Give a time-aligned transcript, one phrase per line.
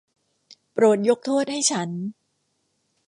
[0.73, 1.89] โปรดยกโทษให้ฉัน.